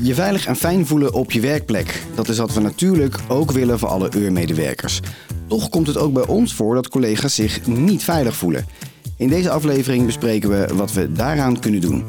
[0.00, 2.02] Je veilig en fijn voelen op je werkplek.
[2.14, 5.00] Dat is wat we natuurlijk ook willen voor alle uurmedewerkers.
[5.46, 8.66] Toch komt het ook bij ons voor dat collega's zich niet veilig voelen.
[9.16, 12.04] In deze aflevering bespreken we wat we daaraan kunnen doen.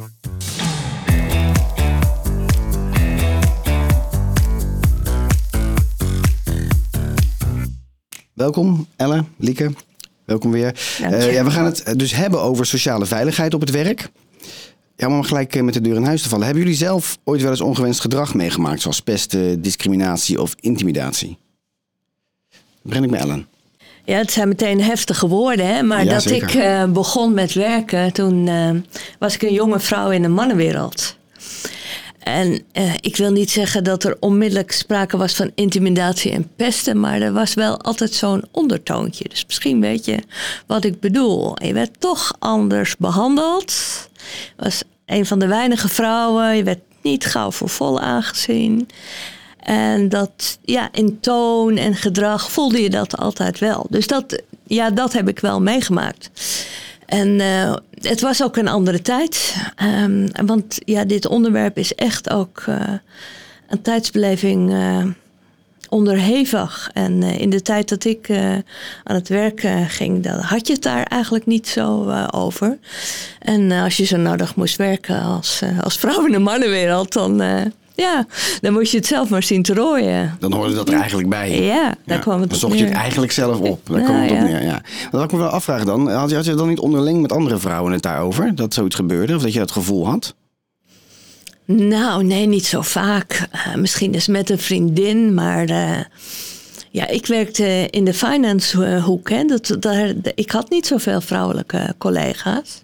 [8.33, 9.71] Welkom, Elle, Lieke.
[10.25, 10.79] Welkom weer.
[11.01, 14.09] Eh, ja, we gaan het dus hebben over sociale veiligheid op het werk.
[14.99, 16.45] Ja, om gelijk eh, met de deur in huis te vallen.
[16.45, 21.37] Hebben jullie zelf ooit wel eens ongewenst gedrag meegemaakt, zoals pesten, discriminatie of intimidatie?
[22.81, 23.47] Begin ik met Ellen.
[24.05, 25.83] Ja, het zijn meteen heftige woorden, hè?
[25.83, 26.49] maar Ja, dat zeker.
[26.49, 28.69] ik eh, begon met werken, toen eh,
[29.19, 31.17] was ik een jonge vrouw in de mannenwereld.
[32.19, 36.99] En eh, ik wil niet zeggen dat er onmiddellijk sprake was van intimidatie en pesten,
[36.99, 39.29] maar er was wel altijd zo'n ondertoontje.
[39.29, 40.19] Dus misschien weet je
[40.65, 41.63] wat ik bedoel.
[41.63, 44.08] Je werd toch anders behandeld.
[44.55, 46.55] Was een van de weinige vrouwen.
[46.55, 48.87] Je werd niet gauw voor vol aangezien.
[49.59, 53.85] En dat, ja, in toon en gedrag voelde je dat altijd wel.
[53.89, 56.29] Dus dat, ja, dat heb ik wel meegemaakt.
[57.05, 59.55] En eh, het was ook een andere tijd.
[59.75, 62.93] Ehm, want ja, dit onderwerp is echt ook eh,
[63.67, 65.05] een tijdsbeleving eh,
[65.89, 66.89] onderhevig.
[66.93, 68.51] En eh, in de tijd dat ik eh,
[69.03, 72.77] aan het werk eh, ging, dan had je het daar eigenlijk niet zo over.
[73.39, 77.41] En als je zo nodig moest werken als, als vrouw in de mannenwereld, dan,
[77.95, 78.25] ja,
[78.61, 80.37] dan moest je het zelf maar zien te rooien.
[80.39, 81.61] Dan hoorde dat er eigenlijk bij.
[81.61, 83.79] Ja, daar kwam het Dan op zocht je het eigenlijk zelf op.
[83.83, 84.43] Daar Nou, kwam het op ja.
[84.43, 84.81] neer, ja.
[85.11, 87.57] Wat ik me wel afvragen dan, had je, had je dan niet onderling met andere
[87.57, 88.55] vrouwen het daarover?
[88.55, 89.35] Dat zoiets gebeurde?
[89.35, 90.35] Of dat je dat gevoel had?
[91.75, 93.47] Nou, nee, niet zo vaak.
[93.51, 95.99] Eh, misschien eens met een vriendin, maar eh,
[96.91, 99.29] ja, ik werkte in de finance eh, hoek.
[99.29, 99.45] Hè.
[99.45, 102.83] Dat, daar, ik had niet zoveel vrouwelijke collega's.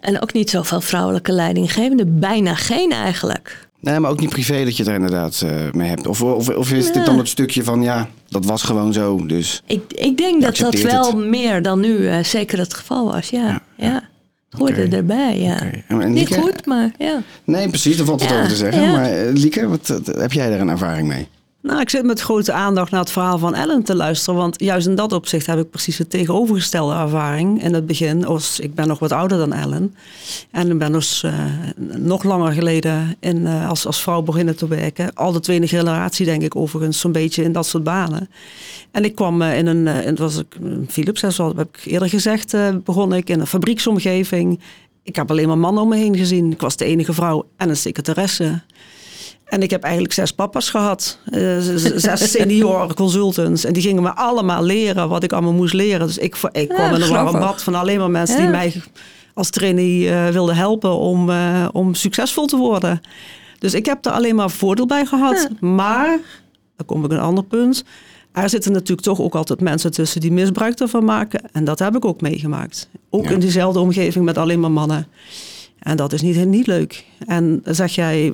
[0.00, 2.18] En ook niet zoveel vrouwelijke leidinggevenden.
[2.18, 3.68] Bijna geen eigenlijk.
[3.80, 6.06] Nee, maar ook niet privé dat je er inderdaad mee hebt.
[6.06, 9.62] Of, of, of is dit dan het stukje van, ja, dat was gewoon zo, dus...
[9.66, 11.26] Ik, ik denk dat dat wel het.
[11.26, 13.30] meer dan nu zeker het geval was.
[13.30, 14.08] Ja, Ja, ja.
[14.50, 15.54] Hoorde erbij, ja.
[15.54, 15.82] Oké.
[15.88, 17.22] En- en Niet goed, maar ja.
[17.44, 18.82] Nee, precies, daar valt het Ja, over te zeggen.
[18.82, 18.90] ja.
[18.92, 21.28] Maar eh, Lieke, wat, wat- heb jij daar een ervaring mee?
[21.68, 24.40] Nou, ik zit met grote aandacht naar het verhaal van Ellen te luisteren.
[24.40, 27.62] Want juist in dat opzicht heb ik precies de tegenovergestelde ervaring.
[27.62, 29.94] In het begin, als, ik ben nog wat ouder dan Ellen.
[30.50, 31.34] En ik ben dus eh,
[31.96, 35.14] nog langer geleden in, eh, als, als vrouw beginnen te werken.
[35.14, 38.30] Al de tweede generatie denk ik overigens zo'n beetje in dat soort banen.
[38.90, 40.56] En ik kwam eh, in een, in, was ik,
[40.88, 44.60] Philips, zoals heb ik eerder gezegd, begon ik in een fabrieksomgeving.
[45.02, 46.52] Ik heb alleen maar mannen om me heen gezien.
[46.52, 48.60] Ik was de enige vrouw en een secretaresse.
[49.48, 51.18] En ik heb eigenlijk zes papa's gehad.
[51.24, 51.58] Eh,
[51.94, 53.64] zes senior consultants.
[53.64, 56.06] En die gingen me allemaal leren wat ik allemaal moest leren.
[56.06, 58.82] Dus ik, ik kwam in een warm bad van alleen maar mensen die mij
[59.34, 63.00] als trainee eh, wilden helpen om, eh, om succesvol te worden.
[63.58, 65.48] Dus ik heb er alleen maar voordeel bij gehad.
[65.60, 66.18] Maar,
[66.76, 67.84] dan kom ik een ander punt.
[68.32, 71.40] Er zitten natuurlijk toch ook altijd mensen tussen die misbruik ervan maken.
[71.52, 72.88] En dat heb ik ook meegemaakt.
[73.10, 73.30] Ook Ja.
[73.30, 75.06] in diezelfde omgeving met alleen maar mannen.
[75.88, 77.04] En dat is niet, niet leuk.
[77.26, 78.32] En zeg jij,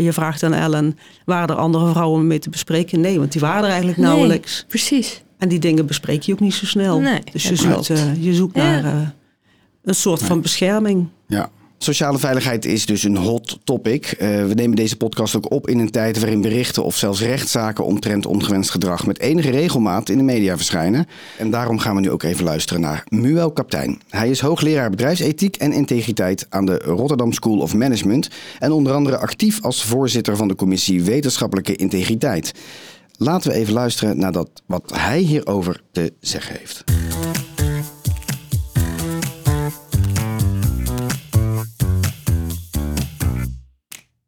[0.00, 3.00] je vraagt aan Ellen, waren er andere vrouwen mee te bespreken?
[3.00, 4.54] Nee, want die waren er eigenlijk nauwelijks.
[4.56, 5.22] Nee, precies.
[5.38, 7.00] En die dingen bespreek je ook niet zo snel.
[7.00, 8.62] Nee, dus je zoekt, eh, je zoekt Ja.
[8.62, 9.08] naar eh,
[9.84, 11.06] een soort van bescherming.
[11.26, 11.50] Ja.
[11.86, 14.06] Sociale veiligheid is dus een hot topic.
[14.06, 17.84] Eh, we nemen deze podcast ook op in een tijd waarin berichten of zelfs rechtszaken
[17.84, 21.06] omtrent ongewenst gedrag met enige regelmaat in de media verschijnen.
[21.38, 24.00] En daarom gaan we nu ook even luisteren naar Muel Kaptein.
[24.08, 29.18] Hij is hoogleraar bedrijfsethiek en integriteit aan de Rotterdam School of Management en onder andere
[29.18, 32.52] actief als voorzitter van de commissie Wetenschappelijke Integriteit.
[33.16, 36.84] Laten we even luisteren naar dat, wat hij hierover te zeggen heeft.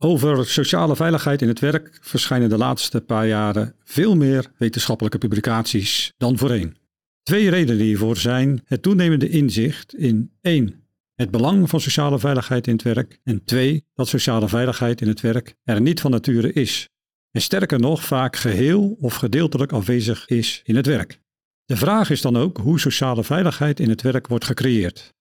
[0.00, 6.12] Over sociale veiligheid in het werk verschijnen de laatste paar jaren veel meer wetenschappelijke publicaties
[6.16, 6.76] dan voorheen.
[7.22, 10.84] Twee redenen hiervoor zijn het toenemende inzicht in 1.
[11.14, 13.84] het belang van sociale veiligheid in het werk en 2.
[13.94, 16.88] dat sociale veiligheid in het werk er niet van nature is
[17.30, 21.20] en sterker nog vaak geheel of gedeeltelijk afwezig is in het werk.
[21.64, 25.14] De vraag is dan ook hoe sociale veiligheid in het werk wordt gecreëerd.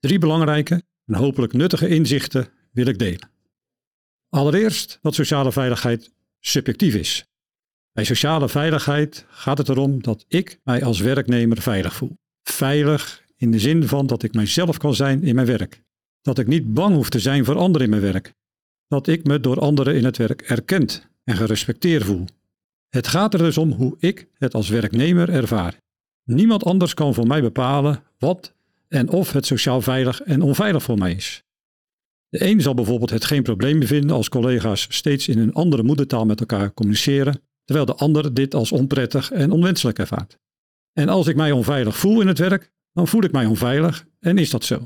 [0.00, 3.36] Drie belangrijke en hopelijk nuttige inzichten wil ik delen.
[4.28, 6.10] Allereerst dat sociale veiligheid
[6.40, 7.26] subjectief is.
[7.92, 12.16] Bij sociale veiligheid gaat het erom dat ik mij als werknemer veilig voel.
[12.42, 15.82] Veilig in de zin van dat ik mijzelf kan zijn in mijn werk.
[16.22, 18.32] Dat ik niet bang hoef te zijn voor anderen in mijn werk.
[18.88, 22.24] Dat ik me door anderen in het werk erkend en gerespecteerd voel.
[22.88, 25.80] Het gaat er dus om hoe ik het als werknemer ervaar.
[26.24, 28.54] Niemand anders kan voor mij bepalen wat
[28.88, 31.42] en of het sociaal veilig en onveilig voor mij is.
[32.28, 36.24] De een zal bijvoorbeeld het geen probleem vinden als collega's steeds in een andere moedertaal
[36.24, 40.38] met elkaar communiceren, terwijl de ander dit als onprettig en onwenselijk ervaart.
[40.92, 44.38] En als ik mij onveilig voel in het werk, dan voel ik mij onveilig en
[44.38, 44.82] is dat zo.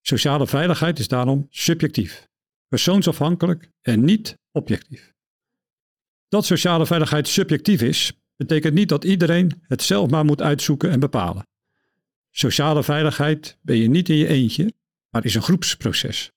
[0.00, 2.28] Sociale veiligheid is daarom subjectief,
[2.68, 5.12] persoonsafhankelijk en niet objectief.
[6.28, 11.00] Dat sociale veiligheid subjectief is, betekent niet dat iedereen het zelf maar moet uitzoeken en
[11.00, 11.46] bepalen.
[12.30, 14.72] Sociale veiligheid ben je niet in je eentje,
[15.12, 16.30] maar is een groepsproces.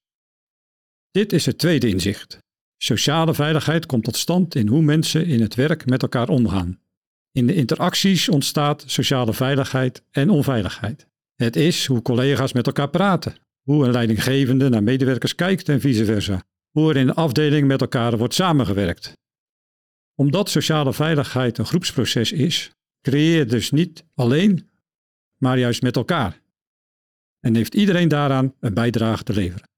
[1.12, 2.40] Dit is het tweede inzicht.
[2.78, 6.80] Sociale veiligheid komt tot stand in hoe mensen in het werk met elkaar omgaan.
[7.32, 11.08] In de interacties ontstaat sociale veiligheid en onveiligheid.
[11.36, 16.06] Het is hoe collega's met elkaar praten, hoe een leidinggevende naar medewerkers kijkt en vice
[16.06, 19.14] versa, hoe er in de afdeling met elkaar wordt samengewerkt.
[20.16, 22.72] Omdat sociale veiligheid een groepsproces is,
[23.02, 24.70] creëer je dus niet alleen,
[25.38, 26.42] maar juist met elkaar.
[27.46, 29.70] En heeft iedereen daaraan een bijdrage te leveren.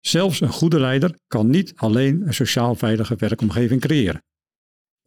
[0.00, 4.22] Zelfs een goede leider kan niet alleen een sociaal veilige werkomgeving creëren.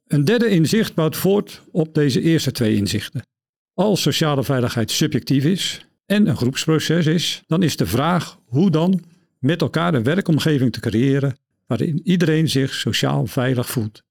[0.08, 3.28] Een derde inzicht bouwt voort op deze eerste twee inzichten.
[3.74, 9.04] Als sociale veiligheid subjectief is en een groepsproces is, dan is de vraag hoe dan
[9.40, 14.04] met elkaar een werkomgeving te creëren waarin iedereen zich sociaal veilig voelt.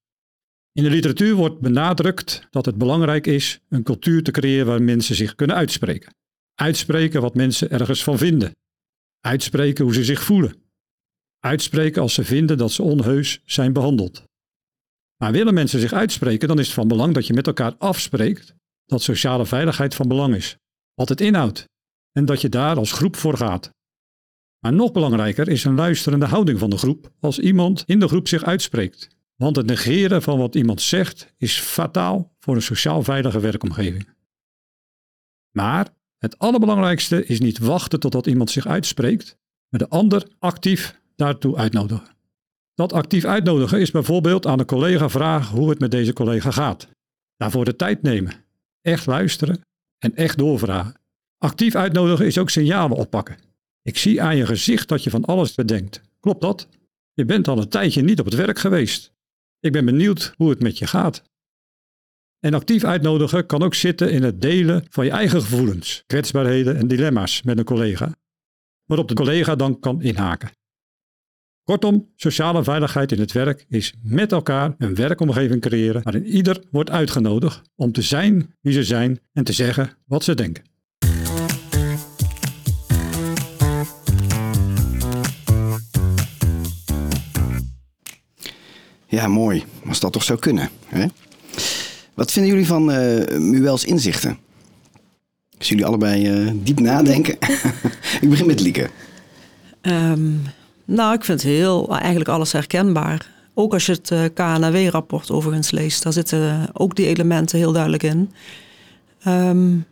[0.73, 5.15] In de literatuur wordt benadrukt dat het belangrijk is een cultuur te creëren waar mensen
[5.15, 6.13] zich kunnen uitspreken.
[6.55, 8.53] Uitspreken wat mensen ergens van vinden.
[9.21, 10.63] Uitspreken hoe ze zich voelen.
[11.39, 14.25] Uitspreken als ze vinden dat ze onheus zijn behandeld.
[15.17, 18.55] Maar willen mensen zich uitspreken, dan is het van belang dat je met elkaar afspreekt
[18.87, 20.57] dat sociale veiligheid van belang is.
[20.95, 21.69] Wat het inhoudt.
[22.13, 23.71] En dat je daar als groep voor gaat.
[24.59, 28.29] Maar nog belangrijker is een luisterende houding van de groep als iemand in de groep
[28.29, 29.09] zich uitspreekt.
[29.37, 34.09] Want het negeren van wat iemand zegt is fataal voor een sociaal veilige werkomgeving.
[35.51, 35.89] Maar
[36.25, 39.37] het allerbelangrijkste is niet wachten totdat iemand zich uitspreekt,
[39.69, 42.07] maar de ander actief daartoe uitnodigen.
[42.75, 46.89] Dat actief uitnodigen is bijvoorbeeld aan een collega vragen hoe het met deze collega gaat.
[47.37, 48.33] Daarvoor de tijd nemen,
[48.81, 49.61] echt luisteren
[49.99, 50.95] en echt doorvragen.
[51.39, 53.39] Actief uitnodigen is ook signalen oppakken.
[53.83, 56.01] Ik zie aan je gezicht dat je van alles bedenkt.
[56.21, 56.69] Klopt dat?
[57.13, 59.13] Je bent al een tijdje niet op het werk geweest.
[59.61, 61.23] Ik ben benieuwd hoe het met je gaat.
[62.45, 66.89] En actief uitnodigen kan ook zitten in het delen van je eigen gevoelens, kwetsbaarheden en
[66.89, 68.15] dilemma's met een collega,
[68.85, 70.51] waarop de collega dan kan inhaken.
[71.63, 76.91] Kortom, sociale veiligheid in het werk is met elkaar een werkomgeving creëren waarin ieder wordt
[76.91, 80.65] uitgenodigd om te zijn wie ze zijn en te zeggen wat ze denken.
[89.07, 89.65] Ja, mooi.
[89.87, 90.69] Als dat toch zou kunnen.
[90.87, 91.07] Hè?
[92.15, 94.39] Wat vinden jullie van uh, Muels inzichten?
[95.59, 97.37] Als jullie allebei uh, diep nadenken.
[98.21, 98.91] ik begin met Lieke.
[99.83, 100.43] Um,
[100.85, 103.33] nou, ik vind heel, eigenlijk alles herkenbaar.
[103.55, 108.03] Ook als je het uh, KNW-rapport overigens leest, daar zitten ook die elementen heel duidelijk
[108.03, 108.31] in.
[109.29, 109.87] Um,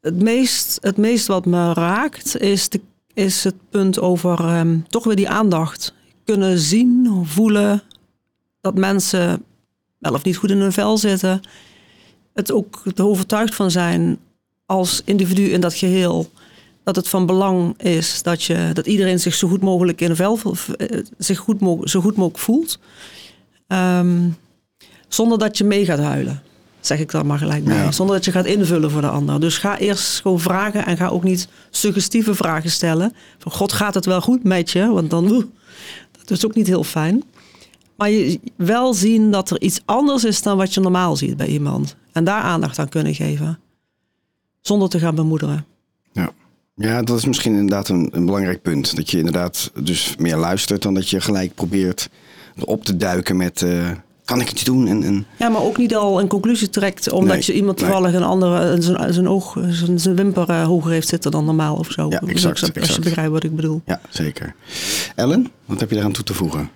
[0.00, 2.80] het, meest, het meest wat me raakt is, de,
[3.14, 5.94] is het punt over um, toch weer die aandacht.
[6.24, 7.82] Kunnen zien, voelen
[8.60, 9.44] dat mensen
[10.00, 11.40] wel of niet goed in hun vel zitten.
[12.34, 14.18] Het ook er overtuigd van zijn
[14.66, 16.30] als individu in dat geheel
[16.82, 20.16] dat het van belang is dat, je, dat iedereen zich zo goed mogelijk in een
[20.16, 20.38] vel
[20.76, 22.78] eh, zich goed, zo goed mogelijk voelt.
[23.66, 24.36] Um,
[25.08, 26.42] zonder dat je mee gaat huilen.
[26.80, 27.92] Zeg ik dan maar gelijk bij.
[27.92, 29.40] Zonder dat je gaat invullen voor de ander.
[29.40, 33.14] Dus ga eerst gewoon vragen en ga ook niet suggestieve vragen stellen.
[33.38, 34.86] Van God gaat het wel goed met je?
[34.86, 35.44] Want dan, oeh,
[36.18, 37.22] dat is ook niet heel fijn.
[38.00, 41.46] Maar je wel zien dat er iets anders is dan wat je normaal ziet bij
[41.46, 41.96] iemand.
[42.12, 43.58] En daar aandacht aan kunnen geven.
[44.60, 45.64] Zonder te gaan bemoederen.
[46.12, 46.30] Ja.
[46.74, 48.96] Ja, dat is misschien inderdaad een, een, belangrijk punt.
[48.96, 52.08] Dat je inderdaad dus meer luistert dan dat je gelijk probeert
[52.64, 53.60] op te duiken met...
[53.60, 53.90] Uh,
[54.24, 54.86] kan ik iets doen?
[54.86, 55.26] En, en...
[55.38, 59.12] Ja, maar ook niet al een conclusie trekt omdat je iemand toevallig een andere zijn,
[59.12, 62.08] zijn oog, zijn, zijn wimper uh, hoger heeft zitten dan normaal of zo.
[62.08, 63.82] Ja, exact, als, als je begrijpt wat ik bedoel.
[63.84, 64.54] Ja, zeker.
[65.14, 66.70] Ellen, wat heb je eraan toe te voegen?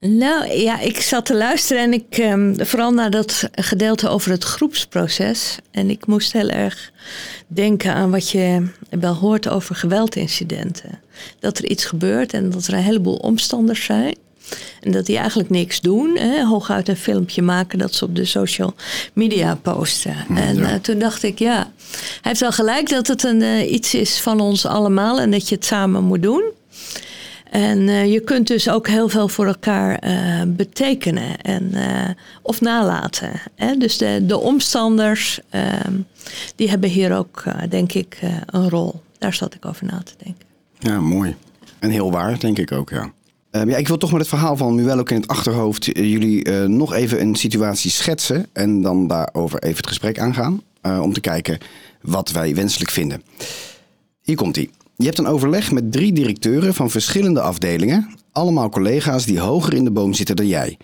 [0.00, 4.44] Nou ja, ik zat te luisteren en ik, um, vooral naar dat gedeelte over het
[4.44, 5.58] groepsproces.
[5.70, 6.92] En ik moest heel erg
[7.46, 11.00] denken aan wat je wel hoort over geweldincidenten.
[11.40, 14.16] Dat er iets gebeurt en dat er een heleboel omstanders zijn.
[14.80, 16.16] En dat die eigenlijk niks doen.
[16.18, 16.44] Hè?
[16.44, 18.74] Hooguit een filmpje maken dat ze op de social
[19.12, 20.16] media posten.
[20.34, 23.94] en uh, toen dacht ik, ja, hij heeft wel gelijk dat het een, uh, iets
[23.94, 26.42] is van ons allemaal en dat je het samen moet doen.
[27.50, 32.08] En uh, je kunt dus ook heel veel voor elkaar uh, betekenen en, uh,
[32.42, 33.30] of nalaten.
[33.54, 33.76] Hè?
[33.76, 35.40] Dus de, de omstanders,
[36.56, 39.00] die hebben hier ook, denk ik, een rol.
[39.18, 40.46] Daar zat ik over na te denken.
[40.78, 41.36] Ja, mooi.
[41.78, 43.12] En heel waar, denk ik ook, ja.
[43.50, 46.10] Ehm, ja, ik wil toch met het verhaal van Muel ook in het achterhoofd eh,
[46.10, 51.00] jullie eh, nog even een situatie schetsen en dan daarover even het gesprek aangaan eh,
[51.00, 51.58] om te kijken
[52.00, 53.22] wat wij wenselijk vinden.
[54.22, 54.70] Hier komt ie.
[55.00, 59.84] Je hebt een overleg met drie directeuren van verschillende afdelingen, allemaal collega's die hoger in
[59.84, 60.76] de boom zitten dan jij.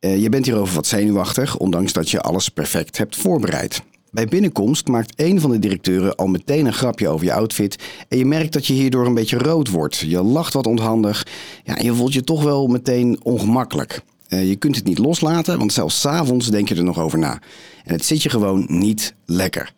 [0.00, 3.82] je bent hierover wat zenuwachtig, ondanks dat je alles perfect hebt voorbereid.
[4.10, 7.76] Bij binnenkomst maakt een van de directeuren al meteen een grapje over je outfit.
[8.08, 9.98] En je merkt dat je hierdoor een beetje rood wordt.
[9.98, 11.26] Je lacht wat onhandig.
[11.64, 14.02] Ja, en je voelt je toch wel meteen ongemakkelijk.
[14.28, 17.40] Uh, je kunt het niet loslaten, want zelfs s'avonds denk je er nog over na.
[17.84, 19.72] En het zit je gewoon niet lekker.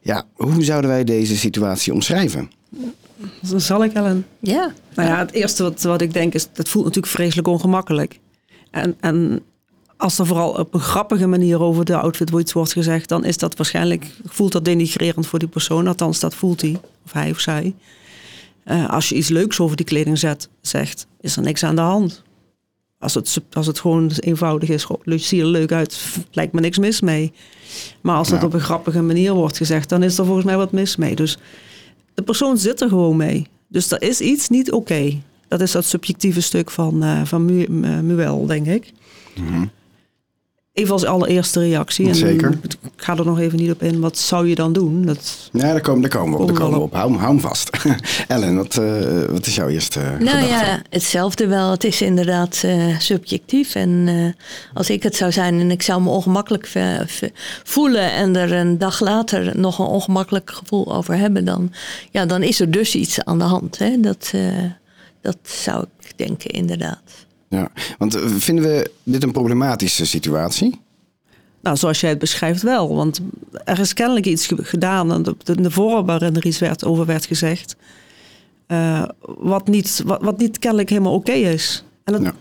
[0.00, 2.50] Ja, hoe zouden wij deze situatie omschrijven?
[3.56, 4.26] Zal ik, Ellen.
[4.38, 4.72] Ja.
[4.94, 8.18] Nou ja, het eerste wat, wat ik denk is, het voelt natuurlijk vreselijk ongemakkelijk.
[8.70, 9.42] En, en
[9.96, 13.38] als er vooral op een grappige manier over de outfit iets wordt gezegd, dan is
[13.38, 15.86] dat waarschijnlijk, voelt dat denigrerend voor die persoon.
[15.86, 17.74] Althans, dat voelt hij, of hij of zij.
[18.64, 21.80] Uh, als je iets leuks over die kleding zet, zegt, is er niks aan de
[21.80, 22.22] hand.
[22.98, 26.78] Als het, als het gewoon eenvoudig is, zie je er leuk uit, lijkt me niks
[26.78, 27.32] mis mee.
[28.00, 30.72] Maar als het op een grappige manier wordt gezegd, dan is er volgens mij wat
[30.72, 31.14] mis mee.
[31.14, 31.38] Dus
[32.14, 33.46] de persoon zit er gewoon mee.
[33.68, 35.20] Dus er is iets niet oké.
[35.48, 37.44] Dat is dat subjectieve stuk van, uh, van
[38.06, 38.92] Muel, denk ik.
[39.34, 39.70] Mm
[40.72, 42.08] Even als allereerste reactie.
[42.08, 42.58] En Zeker.
[42.62, 44.00] Ik ga er nog even niet op in.
[44.00, 45.02] Wat zou je dan doen?
[45.04, 46.48] Dat ja, daar komen, daar komen we op.
[46.48, 46.92] Daar komen we op.
[46.92, 47.70] Hou, hou hem vast.
[48.28, 50.46] Ellen, wat, uh, wat is jouw eerste uh, Nou gedachte?
[50.46, 51.70] ja, hetzelfde wel.
[51.70, 53.74] Het is inderdaad uh, subjectief.
[53.74, 54.08] En
[54.74, 56.72] als ik het zou zijn en ik zou me ongemakkelijk
[57.64, 58.12] voelen...
[58.12, 61.44] en er een dag later nog een ongemakkelijk gevoel over hebben...
[61.44, 61.72] dan,
[62.10, 63.78] ja, dan is er dus iets aan de hand.
[63.78, 64.00] Hè?
[64.00, 64.32] Dat,
[65.20, 67.21] dat zou ik denken, inderdaad.
[67.52, 67.68] Ja,
[67.98, 70.80] want eh, vinden we dit een problematische situatie?
[71.62, 72.94] Nou, zoals jij het beschrijft wel.
[72.94, 73.20] Want
[73.64, 77.26] er is kennelijk iets gedaan en de, de vorm waarin er iets werd, over werd
[77.26, 77.76] gezegd.
[78.68, 81.84] Uh, wat, niet, wat, wat niet kennelijk helemaal oké is.
[82.04, 82.34] En dat, ja.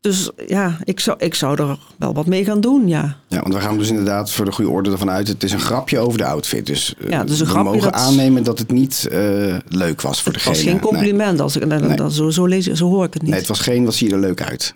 [0.00, 3.16] Dus ja, ik zou, ik zou er wel wat mee gaan doen, ja.
[3.28, 5.28] Ja, want we gaan dus inderdaad voor de goede orde ervan uit...
[5.28, 6.66] het is een grapje over de outfit.
[6.66, 8.00] Dus ja, het is een we grapje mogen dat...
[8.00, 10.56] aannemen dat het niet uh, leuk was voor het degene.
[10.56, 11.40] Het was geen compliment, nee.
[11.40, 12.10] als ik, nee, nee.
[12.10, 13.30] Zo, zo, lees, zo hoor ik het niet.
[13.30, 14.74] Nee, het was geen, wat zie je er leuk uit.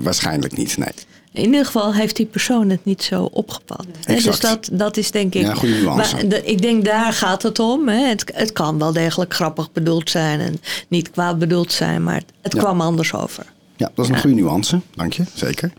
[0.00, 0.92] Waarschijnlijk niet, nee.
[1.32, 3.86] In ieder geval heeft die persoon het niet zo opgepat.
[4.04, 4.14] Hè?
[4.14, 5.42] Dus dat, dat is denk ik.
[5.42, 6.14] Ja, goede nuance.
[6.14, 7.88] Maar de, ik denk daar gaat het om.
[7.88, 8.08] Hè?
[8.08, 12.52] Het, het kan wel degelijk grappig bedoeld zijn en niet kwaad bedoeld zijn, maar het
[12.52, 12.58] Ja.
[12.58, 13.44] kwam anders over.
[13.80, 14.80] Ja, dat is een goede nuance.
[14.94, 15.72] Dank je, zeker.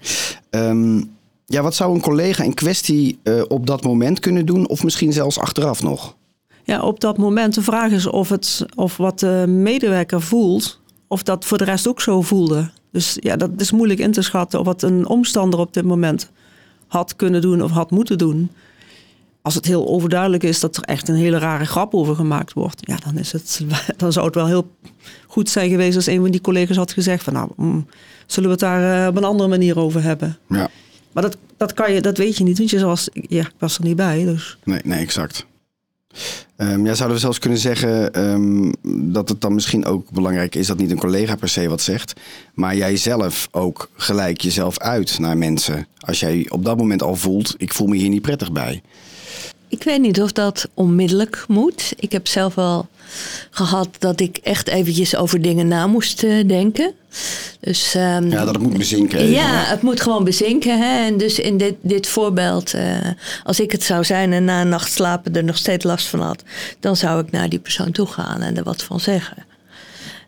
[0.50, 1.02] Ehm,
[1.46, 4.68] ja, wat zou een collega in kwestie eh, op dat moment kunnen doen...
[4.68, 6.16] of misschien zelfs achteraf nog?
[6.64, 11.24] Ja, op dat moment de vraag is of, het, of wat de medewerker voelt, of
[11.24, 12.72] dat voor de rest ook zo voelde.
[12.92, 16.32] Dus ja, dat is moeilijk in te schatten of wat een omstander op dit moment
[16.88, 18.52] had kunnen doen of had moeten doen.
[19.42, 22.82] Als het heel overduidelijk is dat er echt een hele rare grap over gemaakt wordt,
[22.86, 23.62] ja, dan, is het,
[23.98, 24.72] dan zou het wel heel
[25.28, 27.86] goed zijn geweest als een van die collega's had gezegd van nou, mm,
[28.26, 30.38] zullen we het daar uh, op een andere manier over hebben.
[30.50, 30.70] Ja.
[31.12, 33.78] Maar dat, dat, kan je, dat weet je niet, want je was, ja, ik was
[33.78, 34.26] er niet bij.
[34.26, 34.58] Dus.
[34.64, 35.46] Nee, nee, exact.
[36.58, 38.74] Um, ja, zouden we zelfs kunnen zeggen um,
[39.14, 42.14] dat het dan misschien ook belangrijk is dat niet een collega per se wat zegt,
[42.54, 45.88] maar jij zelf ook gelijk jezelf uit naar mensen.
[46.00, 48.82] Als jij op dat moment al voelt, ik voel me hier niet prettig bij.
[49.72, 51.94] Ik weet niet of dat onmiddellijk moet.
[52.00, 52.88] Ik heb zelf wel
[53.50, 56.94] gehad dat ik echt eventjes over dingen na moest uh, denken.
[57.60, 59.20] Dus, um, ja, dat het moet bezinken.
[59.20, 59.70] Even, ja, hè?
[59.70, 60.80] het moet gewoon bezinken.
[60.80, 61.06] Hè?
[61.06, 62.98] En dus in dit, dit voorbeeld, uh,
[63.44, 66.20] als ik het zou zijn en na een nacht slapen er nog steeds last van
[66.20, 66.44] had,
[66.80, 69.46] dan zou ik naar die persoon toe gaan en er wat van zeggen.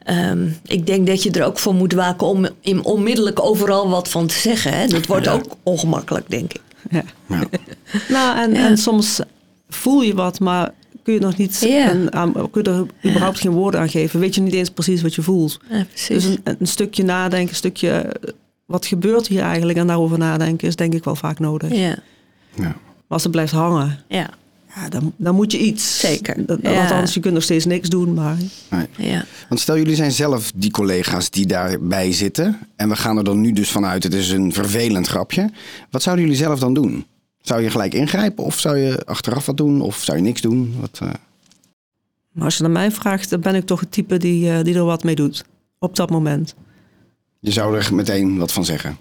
[0.05, 2.47] Um, ik denk dat je er ook voor moet waken om
[2.83, 4.73] onmiddellijk overal wat van te zeggen.
[4.73, 4.87] Hè?
[4.87, 5.31] Dat wordt ja.
[5.31, 6.61] ook ongemakkelijk, denk ik.
[6.89, 7.03] Ja.
[7.27, 7.43] ja.
[8.09, 8.67] nou, en, ja.
[8.67, 9.21] en soms
[9.69, 10.71] voel je wat, maar
[11.03, 11.89] kun je nog niet Ja.
[11.89, 14.19] en, aan, kun je er überhaupt geen woorden aan geven.
[14.19, 15.59] Weet je niet eens precies wat je voelt.
[16.07, 18.29] Dus een, een stukje nadenken, een stukje eh,
[18.65, 21.71] wat gebeurt hier eigenlijk en daarover nadenken is denk ik wel vaak nodig.
[21.71, 21.95] Ja.
[22.55, 22.63] Ja.
[22.63, 22.75] Maar
[23.07, 24.29] als het blijft hangen, Ja.
[24.75, 25.99] Ja, dan, dan moet je iets.
[25.99, 26.45] Zeker.
[26.45, 26.81] Dat, Ja.
[26.81, 28.37] Althans, je kunt nog steeds niks doen, maar
[28.69, 28.87] Nee.
[28.97, 29.25] Ja.
[29.49, 32.59] Want stel jullie zijn zelf die collega's die daarbij zitten.
[32.75, 35.49] En we gaan er dan nu dus vanuit, het is een vervelend grapje.
[35.89, 37.05] Wat zouden jullie zelf dan doen?
[37.41, 39.81] Zou je gelijk ingrijpen of zou je achteraf wat doen?
[39.81, 40.75] Of zou je niks doen?
[40.79, 41.09] Wat, uh...
[42.31, 44.75] Maar als je naar mij vraagt, dan ben ik toch het type die, uh, die
[44.75, 45.43] er wat mee doet.
[45.79, 46.55] Op dat moment.
[47.39, 48.97] Je zou er meteen wat van zeggen.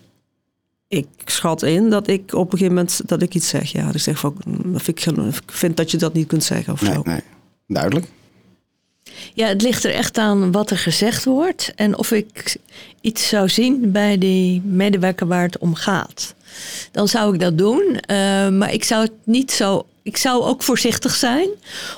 [0.92, 3.72] Ik schat in dat ik op een gegeven moment dat ik iets zeg.
[3.72, 4.36] Ja, dat ik zeg van,
[4.84, 7.02] ik vind, ik vind dat je dat niet kunt zeggen of nee, zo.
[7.04, 7.20] Nee,
[7.66, 8.06] duidelijk.
[9.34, 12.56] Ja, het ligt er echt aan wat er gezegd wordt en of ik
[13.00, 16.34] iets zou zien bij die medewerker waar het om gaat.
[16.90, 20.62] Dan zou ik dat doen, uh, maar ik zou het niet zo ik zou ook
[20.62, 21.48] voorzichtig zijn,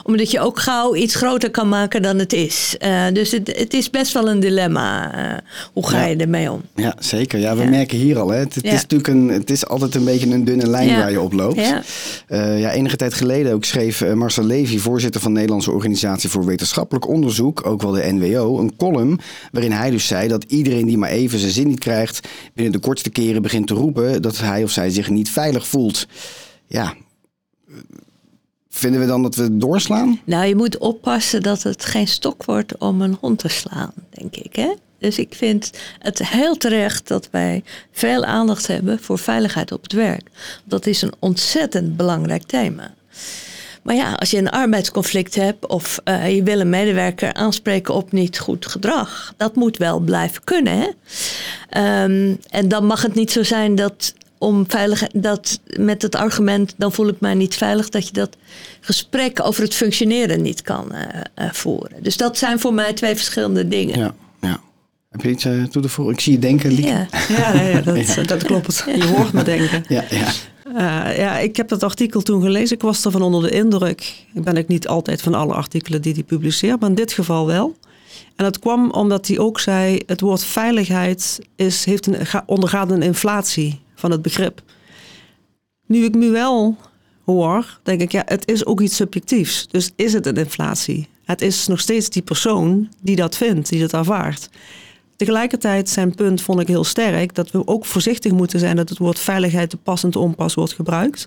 [0.03, 2.77] omdat je ook gauw iets groter kan maken dan het is.
[2.79, 5.17] Uh, dus het, het, is best wel een dilemma.
[5.17, 5.39] Uh,
[5.73, 6.63] hoe ga je ermee om?
[6.75, 7.39] Ja, zeker.
[7.39, 7.69] Ja, we ja.
[7.69, 8.29] merken hier al.
[8.29, 8.39] Hè.
[8.39, 11.21] Het, het is natuurlijk een, het is altijd een beetje een dunne lijn waar je
[11.21, 11.57] op loopt.
[11.57, 11.83] Ja.
[12.29, 16.45] Uh, ja, enige tijd geleden ook schreef Marcel Levy, voorzitter van de Nederlandse Organisatie voor
[16.45, 19.19] Wetenschappelijk Onderzoek, ook wel de NWO, een column
[19.53, 22.79] waarin hij dus zei dat iedereen die maar even zijn zin niet krijgt, binnen de
[22.79, 26.07] kortste keren begint te roepen dat hij of zij zich niet veilig voelt.
[26.67, 26.95] Ja,
[28.69, 30.21] Vinden we dan dat we doorslaan?
[30.25, 34.37] Nou, je moet oppassen dat het geen stok wordt om een hond te slaan, denk
[34.37, 34.57] ik.
[34.57, 34.75] Hè?
[34.99, 39.93] Dus ik vind het heel terecht dat wij veel aandacht hebben voor veiligheid op het
[39.93, 40.29] werk.
[40.65, 42.95] Dat is een ontzettend belangrijk thema.
[43.83, 48.13] Maar ja, als je een arbeidsconflict hebt of uh, je wil een medewerker aanspreken op
[48.13, 50.79] niet goed gedrag, dat moet wel blijven kunnen.
[50.79, 50.89] Hè?
[52.05, 54.15] Um, en dan mag het niet zo zijn dat
[54.45, 58.37] om veilig, dat met het argument, dan voel ik mij niet veilig, dat je dat
[58.81, 61.01] gesprek over het functioneren niet kan uh,
[61.39, 62.03] uh, voeren.
[62.03, 63.99] Dus dat zijn voor mij twee verschillende dingen.
[63.99, 64.61] Ja, ja.
[65.11, 66.15] Heb je iets uh, toe te voegen?
[66.15, 66.89] Ik zie je denken, Lieke.
[66.89, 68.23] Ja, ja, nee, dat, ja.
[68.23, 68.85] dat, klopt.
[68.87, 69.85] Je hoort me denken.
[69.89, 70.33] Ja, ja.
[70.69, 72.77] Uh, ja, ik heb dat artikel toen gelezen.
[72.77, 74.25] Ik was ervan onder de indruk.
[74.35, 77.47] Ik ben ik niet altijd van alle artikelen die hij publiceert, maar in dit geval
[77.47, 77.77] wel.
[78.37, 83.03] En dat kwam omdat hij ook zei: het woord veiligheid is, heeft een, ondergaat een
[83.03, 84.63] inflatie van het begrip.
[85.87, 86.77] Nu ik nu wel
[87.25, 89.67] hoor, denk ik, ja, het is ook iets subjectiefs.
[89.69, 91.09] Dus is het een inflatie?
[91.25, 94.49] Het is nog steeds die persoon die dat vindt, die dat ervaart.
[95.17, 98.99] Tegelijkertijd zijn punt vond ik heel sterk dat we ook voorzichtig moeten zijn dat het
[98.99, 101.27] woord veiligheid te pas en te onpas wordt gebruikt.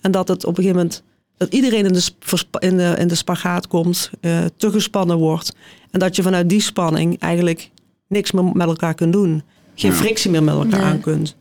[0.00, 1.02] En dat het op een gegeven moment,
[1.36, 2.10] dat iedereen in de,
[2.58, 5.54] in de, in de spagaat komt, uh, te gespannen wordt.
[5.90, 7.70] En dat je vanuit die spanning eigenlijk
[8.08, 9.42] niks meer met elkaar kunt doen.
[9.74, 11.36] Geen frictie meer met elkaar aan kunt.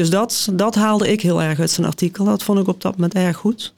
[0.00, 2.24] Dus dat, dat haalde ik heel erg uit zijn artikel.
[2.24, 3.74] Dat vond ik op dat moment erg goed.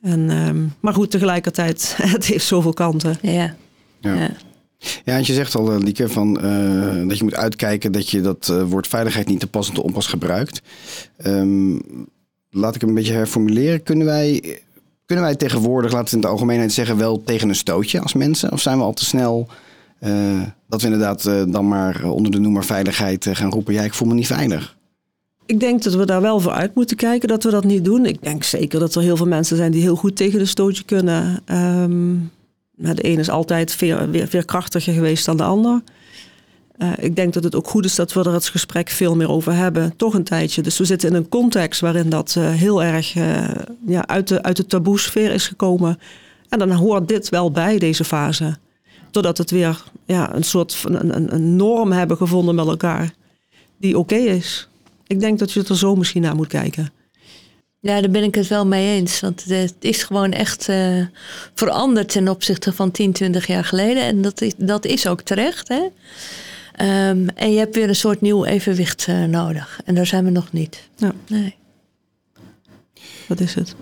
[0.00, 3.18] En, um, maar goed, tegelijkertijd, het heeft zoveel kanten.
[3.20, 3.54] Ja.
[4.00, 4.14] ja.
[4.14, 4.30] ja.
[5.04, 8.48] Ja, je zegt al, eh, Lieke, van, uh, dat je moet uitkijken dat je dat
[8.50, 10.62] uh, woord veiligheid niet te pas en te onpas gebruikt.
[11.26, 11.80] Um,
[12.50, 13.82] laat ik hem een beetje herformuleren.
[13.82, 14.58] Kunnen wij,
[15.06, 18.52] kunnen wij tegenwoordig, laten we in de algemeenheid zeggen, wel tegen een stootje als mensen?
[18.52, 19.48] Of zijn we al te snel
[20.00, 24.08] uh, dat we inderdaad dan maar onder de noemer veiligheid gaan roepen, ja, ik voel
[24.08, 24.76] me niet veilig?
[25.52, 28.06] Ik denk dat we daar wel voor uit moeten kijken dat we dat niet doen.
[28.06, 30.84] Ik denk zeker dat er heel veel mensen zijn die heel goed tegen de stootje
[30.84, 31.42] kunnen.
[31.52, 32.30] Um,
[32.76, 35.82] de een is altijd veel, weer, krachtiger geweest dan de ander.
[36.78, 39.28] Uh, ik denk dat het ook goed is dat we er het gesprek veel meer
[39.28, 39.96] over hebben.
[39.96, 40.62] Toch een tijdje.
[40.62, 43.48] Dus we zitten in een context waarin dat uh, heel erg uh,
[43.86, 45.98] ja, uit, de, uit de taboesfeer is gekomen.
[46.48, 48.56] En dan hoort dit wel bij deze fase.
[49.10, 53.14] Totdat het weer ja, een soort een, een, norm hebben gevonden met elkaar.
[53.78, 54.66] Die oké is.
[55.12, 56.92] Ik denk dat je er zo misschien naar moet kijken.
[57.80, 59.20] Ja, daar ben ik het wel mee eens.
[59.20, 61.06] Want het is gewoon echt uh,
[61.54, 64.02] veranderd ten opzichte van 10, 20 jaar geleden.
[64.02, 65.68] En dat is, dat is ook terecht.
[65.68, 65.80] Hè?
[67.10, 69.80] Um, en je hebt weer een soort nieuw evenwicht uh, nodig.
[69.84, 70.88] En daar zijn we nog niet.
[70.96, 71.12] Ja.
[71.28, 71.54] Nee.
[73.28, 73.74] Wat is het?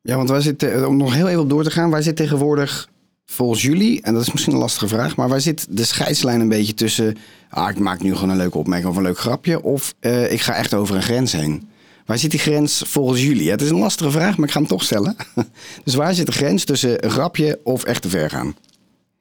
[0.00, 2.88] Ja, want wij zitten, om nog heel even op door te gaan, wij zitten tegenwoordig
[3.26, 6.48] volgens jullie, en dat is misschien een lastige vraag, maar waar zit de scheidslijn een
[6.48, 7.16] beetje tussen,
[7.48, 10.40] ah, ik maak nu gewoon een leuke opmerking of een leuk grapje, of uh, ik
[10.40, 11.68] ga echt over een grens heen?
[12.06, 13.50] Waar zit die grens volgens jullie?
[13.50, 15.16] Het is een lastige vraag, maar ik ga hem toch stellen.
[15.84, 18.56] dus waar zit de grens tussen een grapje of echt te ver gaan?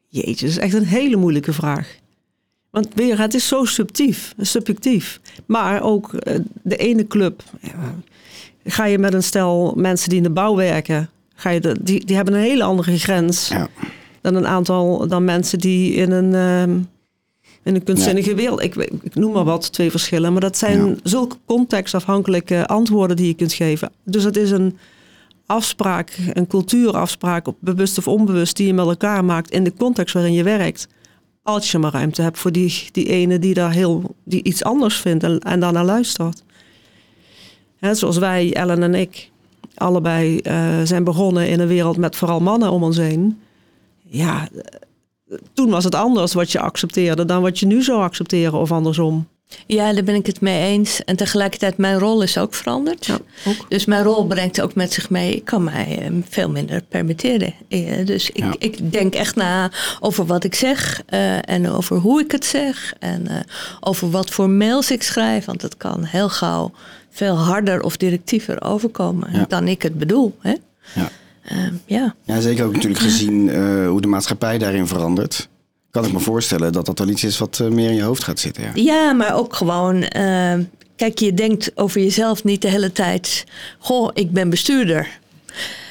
[0.08, 1.96] Jeetje, dat is echt een hele moeilijke vraag.
[2.70, 5.20] Want weer, het is zo subtief, subjectief.
[5.46, 7.44] Maar ook uh, de ene club.
[8.66, 12.06] Ga je met een stel mensen die in de bouw werken, ga je de, die,
[12.06, 13.68] die hebben een hele andere grens ja.
[14.22, 16.90] dan een aantal dan mensen die in een, um,
[17.64, 18.36] in een kunstzinnige ja.
[18.36, 18.62] wereld.
[18.62, 20.32] Ik, ik, noem maar wat, twee verschillen.
[20.32, 20.96] Maar dat zijn ja.
[21.04, 23.92] zulke contextafhankelijke antwoorden die je kunt geven.
[24.04, 24.78] Dus het is een
[25.46, 30.34] afspraak, een cultuurafspraak, bewust of onbewust, die je met elkaar maakt in de context waarin
[30.34, 30.88] je werkt.
[31.44, 34.98] Als je maar ruimte hebt voor die, die ene die daar heel die iets anders
[34.98, 36.44] vindt en, en daarnaar luistert.
[37.78, 39.32] He, zoals wij, Ellen en ik,
[39.76, 43.40] allebei uh, zijn begonnen in een wereld met vooral mannen om ons heen.
[44.04, 44.48] Ja,
[45.54, 49.28] toen was het anders wat je accepteerde dan wat je nu zou accepteren of andersom.
[49.66, 51.04] Ja, daar ben ik het mee eens.
[51.04, 53.06] En tegelijkertijd, mijn rol is ook veranderd.
[53.06, 53.66] Ja, ook.
[53.70, 57.54] Dus mijn rol brengt ook met zich mee, ik kan mij uh, veel minder permitteren.
[57.70, 58.56] Uh, dus ik, ja.
[58.60, 62.94] ik, denk echt na over wat ik zeg uh, en over hoe ik het zeg.
[63.00, 63.46] En
[63.80, 65.46] over wat voor mails ik schrijf.
[65.46, 66.72] Want het kan heel gauw
[67.16, 69.46] veel harder of directiever overkomen ja.
[69.48, 70.36] dan ik het bedoel.
[70.40, 70.54] Hè?
[70.94, 71.10] Ja.
[71.52, 72.16] Uh, ja.
[72.24, 75.48] ja, zeker ook natuurlijk gezien uh, hoe de maatschappij daarin verandert.
[75.92, 78.24] Kan ik me voorstellen dat dat wel iets is wat uh, meer in je hoofd
[78.24, 78.64] gaat zitten.
[78.64, 80.06] Ja, ja maar ook gewoon.
[80.96, 83.46] Kijk, je denkt over jezelf niet de hele tijd.
[83.80, 85.20] Goh, ik ben bestuurder.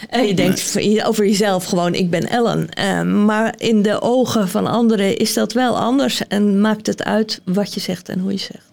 [0.09, 2.69] En je denkt over jezelf gewoon, ik ben Ellen.
[2.79, 6.27] Uh, maar in de ogen van anderen is dat wel anders.
[6.29, 8.71] En maakt het uit wat je zegt en hoe je zegt.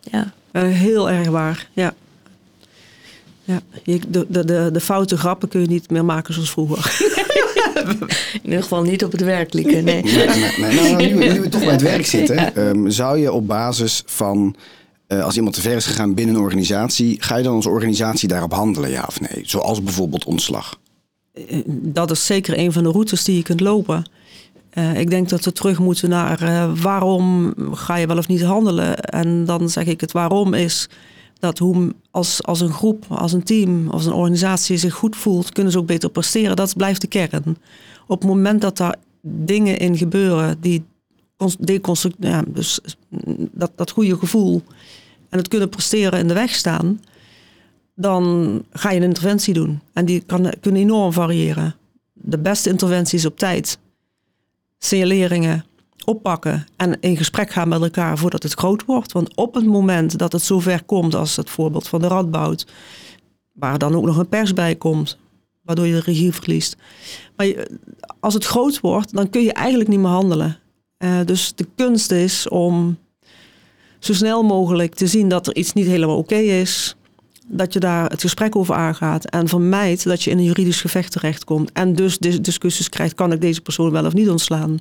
[0.00, 0.32] Ja.
[0.52, 1.94] Uh, heel erg waar, ja.
[3.44, 3.60] ja.
[3.84, 6.98] De, de, de, de foute grappen kun je niet meer maken zoals vroeger.
[8.32, 9.70] In ieder geval niet op het werk, Lieke.
[9.70, 10.02] Nee.
[10.02, 10.26] nee, nee,
[10.58, 10.74] nee.
[10.74, 12.52] Nou, nu, nu, we toch bij het werk zitten, ja.
[12.56, 14.56] um, zou je op basis van
[15.08, 18.28] uh, als iemand te ver is gegaan binnen een organisatie, ga je dan als organisatie
[18.28, 19.42] daarop handelen, ja of nee?
[19.44, 20.78] Zoals bijvoorbeeld ontslag.
[21.66, 24.04] Dat is zeker een van de routes die je kunt lopen.
[24.74, 28.42] Uh, ik denk dat we terug moeten naar uh, waarom ga je wel of niet
[28.42, 28.98] handelen.
[28.98, 30.88] En dan zeg ik het waarom is
[31.38, 35.52] dat hoe als, als een groep, als een team, als een organisatie zich goed voelt,
[35.52, 36.56] kunnen ze ook beter presteren.
[36.56, 37.56] Dat blijft de kern.
[38.06, 40.84] Op het moment dat daar dingen in gebeuren die
[41.58, 42.80] deconstructie, ja, dus
[43.52, 44.62] dat, dat goede gevoel
[45.28, 47.00] en het kunnen presteren in de weg staan,
[47.94, 49.80] dan ga je een interventie doen.
[49.92, 51.74] En die kan, kunnen enorm variëren.
[52.12, 53.78] De beste interventie is op tijd.
[54.82, 55.64] Signaleringen
[56.04, 59.12] oppakken en in gesprek gaan met elkaar voordat het groot wordt.
[59.12, 62.66] Want op het moment dat het zover komt, als het voorbeeld van de Radboud,
[63.52, 65.18] waar dan ook nog een pers bij komt,
[65.62, 66.76] waardoor je de regie verliest.
[67.36, 67.66] Maar
[68.20, 70.58] als het groot wordt, dan kun je eigenlijk niet meer handelen.
[70.98, 72.98] Uh, dus de kunst is om
[73.98, 76.96] zo snel mogelijk te zien dat er iets niet helemaal oké is.
[77.52, 81.12] Dat je daar het gesprek over aangaat en vermijdt dat je in een juridisch gevecht
[81.12, 81.72] terechtkomt.
[81.72, 84.78] En dus discussies krijgt, kan ik deze persoon wel of niet ontslaan.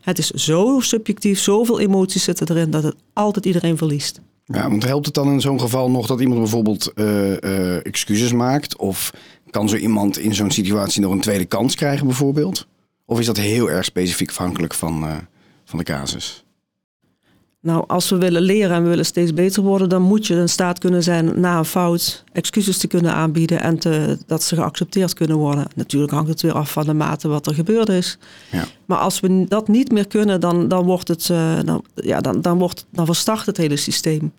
[0.00, 4.20] Het is zo subjectief, zoveel emoties zitten erin dat het altijd iedereen verliest.
[4.44, 8.32] Ja, want helpt het dan in zo'n geval nog dat iemand bijvoorbeeld uh, uh, excuses
[8.32, 8.76] maakt?
[8.76, 9.12] Of
[9.50, 12.66] kan zo iemand in zo'n situatie nog een tweede kans krijgen bijvoorbeeld?
[13.06, 15.16] Of is dat heel erg specifiek afhankelijk van, uh,
[15.64, 16.41] van de casus?
[17.62, 20.48] Nou, als we willen leren en we willen steeds beter worden, dan moet je in
[20.48, 25.14] staat kunnen zijn na een fout excuses te kunnen aanbieden en te, dat ze geaccepteerd
[25.14, 25.66] kunnen worden.
[25.74, 28.18] Natuurlijk hangt het weer af van de mate wat er gebeurd is.
[28.50, 28.64] Ja.
[28.84, 32.40] Maar als we dat niet meer kunnen, dan, dan, wordt het, uh, dan, ja, dan,
[32.40, 34.32] dan, wordt, dan verstart het hele systeem.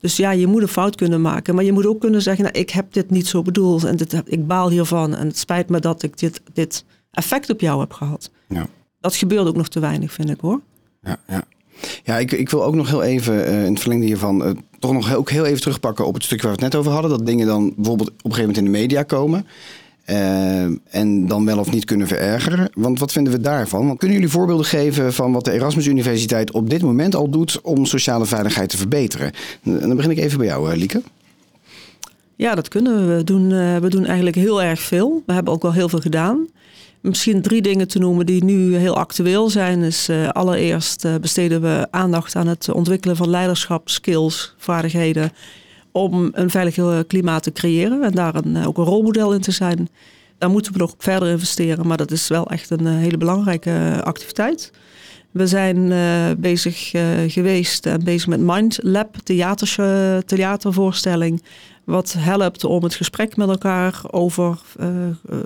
[0.00, 2.58] Dus ja, je moet een fout kunnen maken, maar je moet ook kunnen zeggen, nou,
[2.58, 5.80] ik heb dit niet zo bedoeld en dit, ik baal hiervan en het spijt me
[5.80, 8.30] dat ik dit, dit effect op jou heb gehad.
[8.48, 8.66] Ja.
[9.00, 10.60] Dat gebeurt ook nog te weinig, vind ik hoor.
[11.00, 11.44] Ja, ja.
[12.04, 14.92] Ja, ik, ik wil ook nog heel even uh, in het verlengde hiervan uh, toch
[14.92, 17.10] nog heel, ook heel even terugpakken op het stukje waar we het net over hadden.
[17.10, 19.46] Dat dingen dan bijvoorbeeld op een gegeven moment in de media komen.
[20.10, 22.70] Uh, en dan wel of niet kunnen verergeren.
[22.74, 23.96] Want wat vinden we daarvan?
[23.96, 27.86] Kunnen jullie voorbeelden geven van wat de Erasmus Universiteit op dit moment al doet om
[27.86, 29.32] sociale veiligheid te verbeteren?
[29.62, 31.02] En dan begin ik even bij jou, Lieke.
[32.36, 33.14] Ja, dat kunnen we.
[33.14, 33.48] We doen,
[33.80, 35.22] we doen eigenlijk heel erg veel.
[35.26, 36.46] We hebben ook wel heel veel gedaan.
[37.04, 39.82] Misschien drie dingen te noemen die nu heel actueel zijn.
[39.82, 45.32] Is uh, allereerst uh, besteden we aandacht aan het ontwikkelen van leiderschap, skills, vaardigheden.
[45.92, 49.88] Om een veilig klimaat te creëren en daar een, ook een rolmodel in te zijn.
[50.38, 54.72] Daar moeten we nog verder investeren, maar dat is wel echt een hele belangrijke activiteit.
[55.30, 55.92] We zijn
[56.40, 56.90] bezig
[57.26, 59.16] geweest en bezig met Mind Lab,
[60.26, 61.42] theatervoorstelling
[61.84, 64.88] wat helpt om het gesprek met elkaar over uh,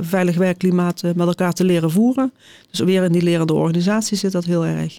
[0.00, 2.32] veilig werkklimaat met elkaar te leren voeren.
[2.70, 4.98] Dus weer in die lerende organisatie zit dat heel erg.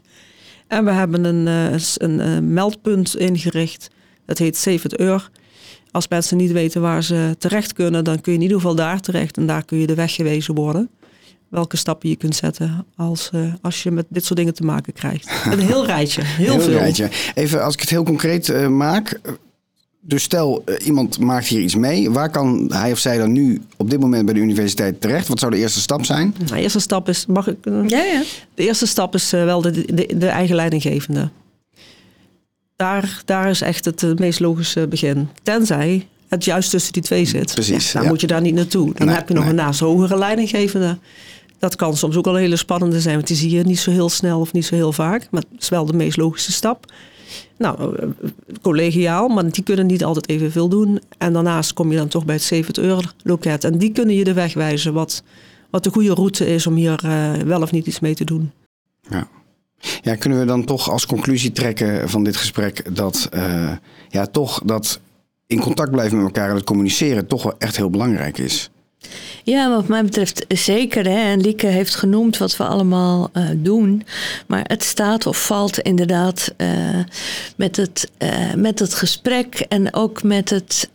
[0.68, 3.90] En we hebben een, uh, een, een meldpunt ingericht.
[4.26, 5.30] Dat heet Save Ur.
[5.92, 9.00] Als mensen niet weten waar ze terecht kunnen, dan kun je in ieder geval daar
[9.00, 9.38] terecht.
[9.38, 10.90] En daar kun je de weg gewezen worden.
[11.50, 14.94] Welke stappen je kunt zetten als, uh, als je met dit soort dingen te maken
[14.94, 15.32] krijgt.
[15.52, 16.78] Een heel rijtje, heel, heel veel.
[16.78, 17.10] Rijtje.
[17.34, 19.20] Even als ik het heel concreet uh, maak.
[20.02, 22.10] Dus stel, uh, iemand maakt hier iets mee.
[22.10, 25.28] Waar kan hij of zij dan nu op dit moment bij de universiteit terecht?
[25.28, 26.36] Wat zou de eerste stap zijn?
[26.38, 27.58] Nou, de eerste stap is, mag ik?
[27.64, 28.24] Uh, ja, ja.
[28.54, 31.30] De eerste stap is uh, wel de, de, de, eigen leidinggevende.
[32.76, 35.30] Daar, daar is echt het meest logische begin.
[35.44, 37.54] Tenzij het juist tussen die twee zit.
[37.54, 37.88] Precies.
[37.88, 38.10] Ja, dan ja.
[38.10, 38.94] moet je daar niet naartoe.
[38.94, 39.52] Dan nee, heb je nog nee.
[39.52, 40.98] een naast hogere leidinggevende.
[41.60, 43.92] Dat kan soms ook al een hele spannende zijn, want die zie je niet zo
[43.92, 45.28] heel snel of niet zo heel vaak.
[45.32, 46.86] Maar het is wel de meest logische stap.
[47.58, 47.96] Nou,
[48.62, 51.02] collegiaal, maar die kunnen niet altijd evenveel doen.
[51.18, 53.64] En daarnaast kom je dan toch bij het 70 euro loket.
[53.64, 55.24] En die kunnen je de weg wijzen wat,
[55.70, 58.52] wat de goede route is om hier uh, wel of niet iets mee te doen.
[59.10, 59.28] Ja.
[60.02, 63.72] ja, kunnen we dan toch als conclusie trekken van dit gesprek dat, uh,
[64.10, 65.00] ja, toch dat
[65.48, 68.70] in contact blijven met elkaar en het communiceren toch wel echt heel belangrijk is?
[69.44, 71.06] Ja, wat mij betreft zeker.
[71.06, 71.32] Hè.
[71.32, 74.04] En Lieke heeft genoemd wat we allemaal uh, doen.
[74.48, 76.70] Maar het staat of valt inderdaad uh,
[77.56, 80.90] met, het, uh, met het gesprek en ook met het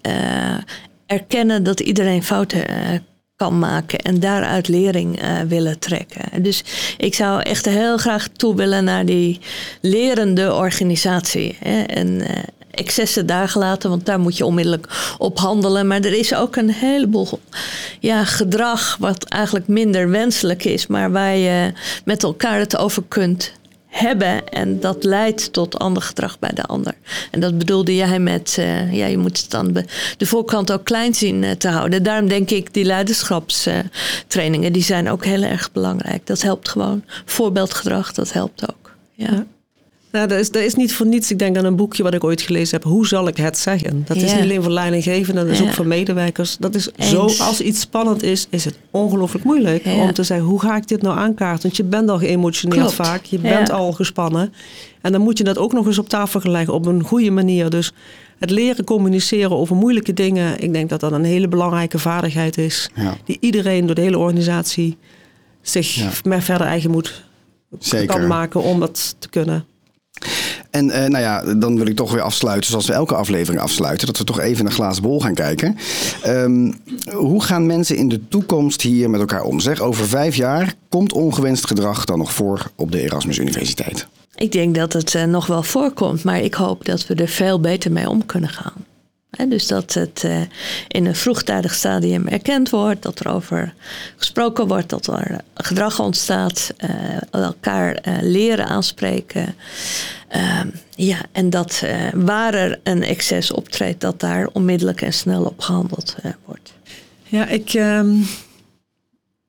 [1.06, 2.64] erkennen dat iedereen fouten
[3.36, 6.42] kan maken en daaruit lering willen trekken.
[6.42, 6.64] Dus
[6.96, 9.40] ik zou echt heel graag toe willen naar die
[9.80, 11.56] lerende organisatie.
[11.60, 11.82] Hè.
[11.82, 12.22] En
[12.74, 15.86] excessen daar gelaten, want daar moet je onmiddellijk op handelen.
[15.86, 17.40] Maar er is ook een heleboel
[18.00, 21.72] ja, gedrag wat eigenlijk minder wenselijk is, maar waar je
[22.04, 23.52] met elkaar het over kunt
[23.94, 24.48] hebben.
[24.48, 26.94] En dat leidt tot ander gedrag bij de ander.
[27.30, 29.72] En dat bedoelde jij met, uh, ja, je moet het dan
[30.16, 32.02] de voorkant ook klein zien uh, te houden.
[32.02, 36.26] Daarom denk ik, die leiderschapstrainingen, die zijn ook heel erg belangrijk.
[36.26, 37.04] Dat helpt gewoon.
[37.24, 38.90] Voorbeeldgedrag, dat helpt ook.
[39.12, 39.46] Ja.
[40.14, 41.30] Nou, dat is, dat is niet voor niets.
[41.30, 42.84] Ik denk aan een boekje wat ik ooit gelezen heb.
[42.84, 44.02] Hoe zal ik het zeggen?
[44.06, 46.56] Dat is niet alleen voor leidinggevenden, dat is ook voor medewerkers.
[46.56, 50.60] Dat is zo, als iets spannend is, is het ongelooflijk moeilijk om te zeggen, hoe
[50.60, 51.62] ga ik dit nou aankaarten?
[51.62, 54.52] Want je bent al geëmotioneerd vaak, je bent al gespannen.
[55.00, 57.30] En dan moet je dat ook nog eens op tafel gaan leggen op een goede
[57.30, 57.70] manier.
[57.70, 57.92] Dus
[58.38, 62.90] het leren communiceren over moeilijke dingen, ik denk dat dat een hele belangrijke vaardigheid is.
[63.24, 64.96] Die iedereen door de hele organisatie
[65.62, 67.24] zich meer verder eigen moet
[67.78, 68.06] Zeker.
[68.06, 69.64] kan maken om dat te kunnen.
[70.74, 74.06] En uh, nou ja, dan wil ik toch weer afsluiten, zoals we elke aflevering afsluiten,
[74.06, 75.76] dat we toch even een glazen bol gaan kijken.
[76.26, 76.80] Um,
[77.12, 79.60] hoe gaan mensen in de toekomst hier met elkaar om?
[79.60, 84.06] Zeg, over vijf jaar komt ongewenst gedrag dan nog voor op de Erasmus Universiteit?
[84.34, 87.60] Ik denk dat het uh, nog wel voorkomt, maar ik hoop dat we er veel
[87.60, 88.84] beter mee om kunnen gaan
[89.48, 90.40] dus dat het uh,
[90.88, 93.74] in een vroegtijdig stadium erkend wordt, dat er over
[94.16, 96.90] gesproken wordt, dat er gedrag ontstaat, uh,
[97.30, 99.54] elkaar leren aanspreken.
[100.28, 101.82] Ehm, ja, en dat
[102.14, 106.72] waar er een excess optreedt, dat daar onmiddellijk en snel op gehandeld wordt.
[107.22, 108.26] Ja, ik, um,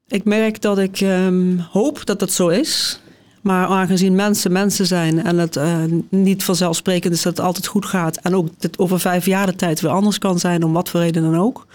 [0.08, 3.00] ik merk dat ik um, hoop dat dat zo is.
[3.46, 5.78] Maar aangezien mensen mensen zijn en het uh,
[6.10, 8.18] niet vanzelfsprekend is dat het altijd goed gaat.
[8.18, 11.00] En ook dat over vijf jaar de tijd weer anders kan zijn, om wat voor
[11.00, 11.68] reden dan ook.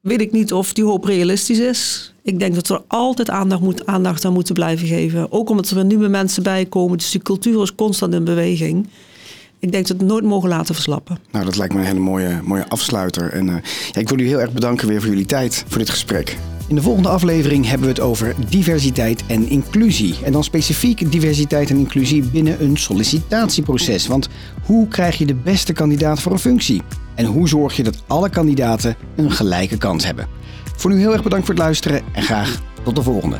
[0.00, 2.12] Weet ik niet of die hoop realistisch is.
[2.22, 5.32] Ik denk dat we er altijd aandacht, moet, aandacht aan moeten blijven geven.
[5.32, 6.98] Ook omdat er nieuwe mensen bij komen.
[6.98, 8.88] Dus die cultuur is constant in beweging.
[9.58, 11.18] Ik denk dat we het nooit mogen laten verslappen.
[11.30, 13.32] Nou, dat lijkt me een hele mooie, mooie afsluiter.
[13.32, 13.54] En uh,
[13.92, 16.38] ja, ik wil u heel erg bedanken weer voor jullie tijd, voor dit gesprek.
[16.68, 20.14] In de volgende aflevering hebben we het over diversiteit en inclusie.
[20.24, 24.06] En dan specifiek diversiteit en inclusie binnen een sollicitatieproces.
[24.06, 24.28] Want
[24.64, 26.82] hoe krijg je de beste kandidaat voor een functie?
[27.14, 30.26] En hoe zorg je dat alle kandidaten een gelijke kans hebben?
[30.76, 33.38] Voor nu heel erg bedankt voor het luisteren en graag tot de volgende.